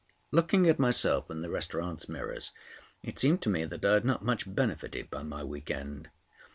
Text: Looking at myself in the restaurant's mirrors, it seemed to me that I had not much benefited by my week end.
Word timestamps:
Looking 0.31 0.67
at 0.67 0.79
myself 0.79 1.29
in 1.29 1.41
the 1.41 1.49
restaurant's 1.51 2.09
mirrors, 2.09 2.53
it 3.03 3.19
seemed 3.19 3.43
to 3.43 3.51
me 3.51 3.65
that 3.65 3.85
I 3.85 3.93
had 3.93 4.03
not 4.03 4.25
much 4.25 4.51
benefited 4.51 5.11
by 5.11 5.21
my 5.21 5.43
week 5.43 5.69
end. 5.69 6.09